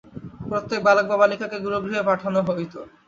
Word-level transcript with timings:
প্রত্যেক 0.49 0.79
বালক 0.83 1.05
বা 1.09 1.15
বালিকাকে 1.21 1.57
গুরুগৃহে 1.65 2.07
পাঠান 2.09 2.33
হইত। 2.49 2.73